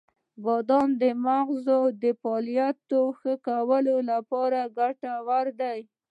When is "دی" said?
5.61-5.79